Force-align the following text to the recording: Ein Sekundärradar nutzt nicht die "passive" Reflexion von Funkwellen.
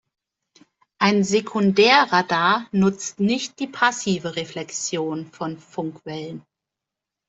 Ein 0.97 1.23
Sekundärradar 1.23 2.67
nutzt 2.71 3.19
nicht 3.19 3.59
die 3.59 3.67
"passive" 3.67 4.35
Reflexion 4.35 5.27
von 5.27 5.59
Funkwellen. 5.59 6.41